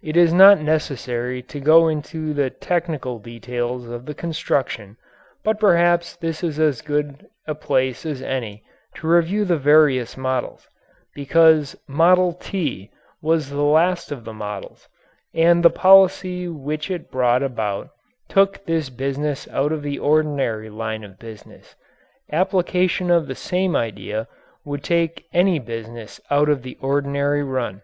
It 0.00 0.16
is 0.16 0.32
not 0.32 0.60
necessary 0.60 1.42
to 1.42 1.58
go 1.58 1.88
into 1.88 2.32
the 2.32 2.48
technical 2.48 3.18
details 3.18 3.88
of 3.88 4.06
the 4.06 4.14
construction 4.14 4.96
but 5.42 5.58
perhaps 5.58 6.14
this 6.14 6.44
is 6.44 6.60
as 6.60 6.80
good 6.80 7.26
a 7.44 7.56
place 7.56 8.06
as 8.06 8.22
any 8.22 8.62
to 8.94 9.08
review 9.08 9.44
the 9.44 9.56
various 9.56 10.16
models, 10.16 10.68
because 11.12 11.74
"Model 11.88 12.34
T" 12.34 12.92
was 13.20 13.50
the 13.50 13.62
last 13.64 14.12
of 14.12 14.24
the 14.24 14.32
models 14.32 14.88
and 15.34 15.64
the 15.64 15.70
policy 15.70 16.46
which 16.46 16.88
it 16.88 17.10
brought 17.10 17.42
about 17.42 17.90
took 18.28 18.64
this 18.64 18.90
business 18.90 19.48
out 19.48 19.72
of 19.72 19.82
the 19.82 19.98
ordinary 19.98 20.70
line 20.70 21.02
of 21.02 21.18
business. 21.18 21.74
Application 22.30 23.10
of 23.10 23.26
the 23.26 23.34
same 23.34 23.74
idea 23.74 24.28
would 24.64 24.84
take 24.84 25.26
any 25.32 25.58
business 25.58 26.20
out 26.30 26.48
of 26.48 26.62
the 26.62 26.78
ordinary 26.80 27.42
run. 27.42 27.82